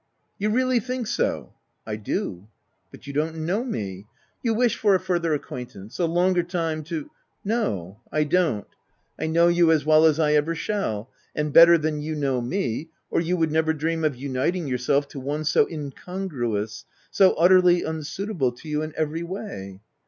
"You 0.39 0.49
really 0.49 0.79
think 0.79 1.05
so 1.05 1.53
?""I 1.91 1.95
do."" 1.95 2.47
But 2.91 3.05
you 3.05 3.13
don't 3.13 3.35
know 3.45 3.63
me— 3.63 4.07
you 4.43 4.55
wish 4.55 4.75
for 4.75 4.95
a 4.95 4.99
further 4.99 5.35
acquaintance— 5.35 5.99
a 5.99 6.05
longer 6.05 6.41
time 6.41 6.83
to 6.85 7.01
—"OP 7.45 7.45
WILDPSLL 7.45 7.53
HALL. 7.53 7.73
293 8.09 8.09
ce 8.09 8.11
No, 8.11 8.19
I 8.19 8.23
don't. 8.23 8.67
I 9.19 9.27
know 9.27 9.47
you 9.47 9.69
as 9.71 9.85
well 9.85 10.05
as 10.05 10.19
I 10.19 10.33
ever 10.33 10.55
shall, 10.55 11.11
and 11.35 11.53
better 11.53 11.77
than 11.77 12.01
you 12.01 12.15
know 12.15 12.41
me, 12.41 12.89
or 13.11 13.21
you 13.21 13.37
would 13.37 13.51
never 13.51 13.73
dream 13.73 14.03
of 14.03 14.15
uniting 14.15 14.67
yourself 14.67 15.07
to 15.09 15.19
one 15.19 15.43
so 15.45 15.67
incongruous— 15.69 16.85
so 17.11 17.35
utterly 17.35 17.83
unsuitable 17.83 18.53
to 18.53 18.67
you 18.67 18.81
in 18.81 18.93
every 18.97 19.21
way." 19.21 19.81